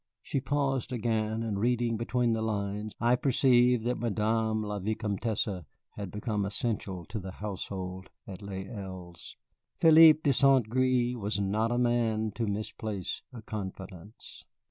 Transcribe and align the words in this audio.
She 0.23 0.41
paused 0.41 0.91
again, 0.91 1.43
and, 1.43 1.59
reading 1.59 1.95
between 1.95 2.33
the 2.33 2.41
lines, 2.41 2.95
I 2.99 3.15
perceived 3.15 3.83
that 3.83 3.99
Madame 3.99 4.63
la 4.63 4.79
Vicomtesse 4.79 5.47
had 5.95 6.09
become 6.09 6.43
essential 6.43 7.05
to 7.05 7.19
the 7.19 7.33
household 7.33 8.09
at 8.25 8.41
Les 8.41 8.63
Îles. 8.63 9.35
Philippe 9.79 10.21
de 10.23 10.33
St. 10.33 10.67
Gré 10.71 11.13
was 11.15 11.39
not 11.39 11.71
a 11.71 11.77
man 11.77 12.31
to 12.31 12.47
misplace 12.47 13.21
a 13.31 13.43
confidence. 13.43 14.43